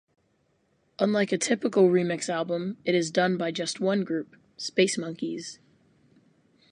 Unlike 0.97 1.31
a 1.33 1.37
typical 1.37 1.83
remix 1.89 2.27
album, 2.27 2.77
it 2.85 2.95
is 2.95 3.11
done 3.11 3.37
by 3.37 3.51
just 3.51 3.79
one 3.79 4.03
group, 4.03 4.35
Spacemonkeyz. 4.57 5.59